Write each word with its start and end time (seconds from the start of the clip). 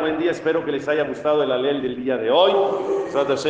buen 0.00 0.18
día, 0.18 0.30
espero 0.30 0.64
que 0.64 0.72
les 0.72 0.86
haya 0.88 1.04
gustado 1.04 1.42
el 1.42 1.50
alel 1.50 1.82
del 1.82 1.96
día 1.96 2.16
de 2.16 2.30
hoy. 2.30 2.52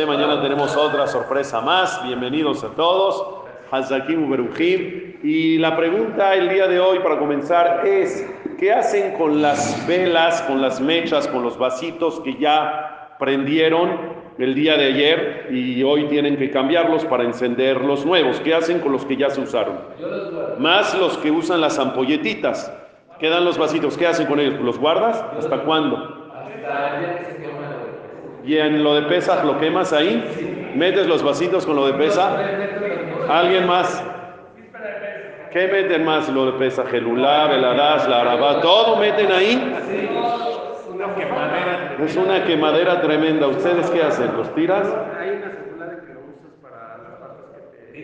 Mañana 0.07 0.41
tenemos 0.41 0.75
otra 0.75 1.07
sorpresa 1.07 1.61
más, 1.61 2.01
bienvenidos 2.03 2.63
a 2.63 2.69
todos. 2.69 3.43
Hazakim 3.71 4.27
Uberujim. 4.27 5.17
Y 5.23 5.57
la 5.57 5.75
pregunta 5.75 6.35
el 6.35 6.49
día 6.49 6.67
de 6.67 6.79
hoy 6.79 6.99
para 6.99 7.17
comenzar 7.17 7.85
es, 7.85 8.25
¿qué 8.59 8.71
hacen 8.71 9.13
con 9.17 9.41
las 9.41 9.85
velas, 9.87 10.41
con 10.43 10.61
las 10.61 10.79
mechas, 10.79 11.27
con 11.27 11.43
los 11.43 11.57
vasitos 11.57 12.19
que 12.21 12.35
ya 12.37 13.02
prendieron 13.23 13.89
el 14.37 14.53
día 14.53 14.75
de 14.75 14.85
ayer 14.87 15.47
y 15.49 15.81
hoy 15.81 16.07
tienen 16.09 16.35
que 16.35 16.51
cambiarlos 16.51 17.05
para 17.05 17.23
encender 17.23 17.79
los 17.79 18.05
nuevos. 18.05 18.41
¿Qué 18.41 18.53
hacen 18.53 18.79
con 18.79 18.91
los 18.91 19.05
que 19.05 19.15
ya 19.15 19.29
se 19.29 19.39
usaron? 19.39 19.79
Más 20.59 20.93
los 20.97 21.17
que 21.19 21.31
usan 21.31 21.61
las 21.61 21.79
ampolletitas. 21.79 22.69
Quedan 23.19 23.45
los 23.45 23.57
vasitos. 23.57 23.97
¿Qué 23.97 24.07
hacen 24.07 24.27
con 24.27 24.41
ellos? 24.41 24.59
¿Los 24.59 24.77
guardas? 24.77 25.23
¿Hasta 25.39 25.59
cuándo? 25.59 26.31
Y 28.45 28.57
en 28.57 28.83
lo 28.83 28.95
de 28.95 29.03
pesas 29.03 29.45
lo 29.45 29.57
quemas 29.57 29.93
ahí. 29.93 30.73
¿Metes 30.75 31.07
los 31.07 31.23
vasitos 31.23 31.65
con 31.65 31.77
lo 31.77 31.87
de 31.87 31.93
pesa? 31.93 32.37
¿Alguien 33.29 33.65
más? 33.65 34.03
¿Qué 35.53 35.67
meten 35.67 36.03
más 36.03 36.27
lo 36.27 36.47
de 36.47 36.51
pesa? 36.59 36.83
Gelulá, 36.87 37.47
velarás, 37.47 38.05
la 38.09 38.19
arabá, 38.19 38.59
todo 38.59 38.97
meten 38.97 39.31
ahí. 39.31 40.52
Es 41.99 42.15
una 42.15 42.45
quemadera 42.45 43.01
tremenda. 43.01 43.47
¿Ustedes 43.47 43.89
qué 43.89 44.03
hacen? 44.03 44.35
¿Los 44.37 44.53
tiras? 44.55 44.87
Hay 45.19 45.29
una 45.31 45.51
celular 45.51 46.01
que 46.05 46.13
lo 46.13 46.21
usas 46.21 46.53
para 46.61 46.97
las 46.97 47.13
partes 47.19 47.45
que 47.53 48.01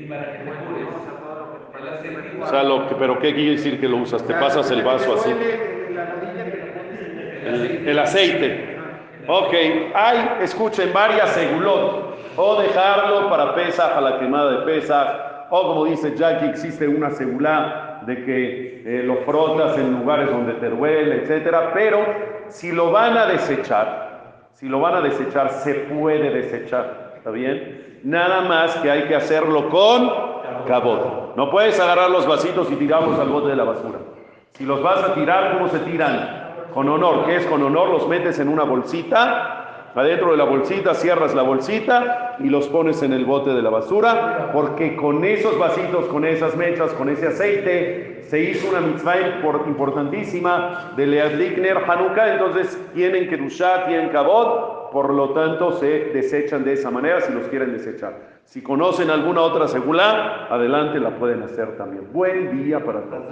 te... 2.10 2.42
O 2.42 2.48
sea, 2.48 2.64
lo 2.64 2.88
que, 2.88 2.96
pero 2.96 3.20
¿qué 3.20 3.34
quiere 3.34 3.52
decir 3.52 3.80
que 3.80 3.88
lo 3.88 3.98
usas? 3.98 4.26
Te 4.26 4.34
pasas 4.34 4.70
el 4.72 4.84
vaso 4.84 5.16
así. 5.16 5.34
El, 7.86 8.00
aceite. 8.00 8.78
Ok, 9.28 9.54
hay, 9.94 10.38
escuchen, 10.42 10.94
varias 10.94 11.30
segulot. 11.32 12.18
O 12.36 12.62
dejarlo 12.62 13.30
para 13.30 13.56
pesa, 13.56 13.90
para 13.90 14.12
la 14.12 14.20
quemada 14.20 14.60
de 14.60 14.66
pesa. 14.66 15.29
O 15.50 15.68
como 15.68 15.86
dice 15.86 16.16
Jackie, 16.16 16.48
existe 16.48 16.88
una 16.88 17.10
segulá 17.12 18.02
de 18.06 18.24
que 18.24 18.84
eh, 18.86 19.04
lo 19.04 19.18
frotas 19.18 19.78
en 19.78 20.00
lugares 20.00 20.30
donde 20.30 20.54
te 20.54 20.70
duele, 20.70 21.24
etcétera. 21.24 21.72
Pero 21.74 22.00
si 22.50 22.72
lo 22.72 22.92
van 22.92 23.18
a 23.18 23.26
desechar, 23.26 24.48
si 24.54 24.68
lo 24.68 24.80
van 24.80 24.96
a 24.96 25.02
desechar, 25.02 25.50
se 25.50 25.74
puede 25.74 26.30
desechar, 26.30 27.14
¿está 27.18 27.32
bien? 27.32 28.00
Nada 28.04 28.42
más 28.42 28.76
que 28.78 28.90
hay 28.90 29.04
que 29.04 29.16
hacerlo 29.16 29.70
con 29.70 30.10
cabot. 30.68 31.36
No 31.36 31.50
puedes 31.50 31.80
agarrar 31.80 32.10
los 32.10 32.28
vasitos 32.28 32.72
y 32.72 32.76
tirarlos 32.76 33.20
al 33.20 33.30
bote 33.30 33.50
de 33.50 33.56
la 33.56 33.64
basura. 33.64 34.00
Si 34.54 34.66
los 34.66 34.82
vas 34.82 35.04
a 35.04 35.14
tirar, 35.14 35.54
¿cómo 35.54 35.68
se 35.68 35.80
tiran? 35.80 36.68
Con 36.74 36.88
honor. 36.90 37.26
¿Qué 37.26 37.38
es 37.38 37.46
con 37.46 37.64
honor? 37.64 37.90
Los 37.90 38.08
metes 38.08 38.40
en 38.40 38.50
una 38.50 38.64
bolsita 38.64 39.59
Adentro 39.96 40.32
de 40.32 40.38
la 40.38 40.44
bolsita 40.44 40.94
cierras 40.94 41.34
la 41.34 41.42
bolsita 41.42 42.38
y 42.40 42.50
los 42.50 42.68
pones 42.68 43.02
en 43.02 43.14
el 43.14 43.26
bote 43.26 43.52
de 43.52 43.62
la 43.62 43.70
basura, 43.70 44.52
porque 44.54 44.96
con 44.96 45.24
esos 45.26 45.58
vasitos, 45.58 46.06
con 46.06 46.26
esas 46.26 46.56
mechas, 46.56 46.92
con 46.94 47.10
ese 47.10 47.28
aceite, 47.28 48.24
se 48.30 48.40
hizo 48.40 48.70
una 48.70 48.80
mitzvah 48.80 49.42
importantísima 49.66 50.94
de 50.96 51.08
Leadlikner 51.08 51.78
Hanukkah, 51.78 52.34
entonces 52.34 52.80
tienen 52.94 53.28
que 53.28 53.38
dushar, 53.38 53.88
tienen 53.88 54.10
cabot, 54.10 54.92
por 54.92 55.14
lo 55.14 55.32
tanto 55.32 55.72
se 55.74 56.12
desechan 56.14 56.64
de 56.64 56.74
esa 56.74 56.92
manera 56.92 57.22
si 57.22 57.34
los 57.34 57.48
quieren 57.48 57.74
desechar. 57.74 58.40
Si 58.46 58.62
conocen 58.64 59.10
alguna 59.10 59.42
otra 59.42 59.68
segula, 59.68 60.48
adelante 60.50 61.00
la 61.00 61.12
pueden 61.12 61.44
hacer 61.44 61.78
también. 61.78 62.08
Buen 62.12 62.64
día 62.64 62.84
para 62.84 63.02
todos. 63.02 63.24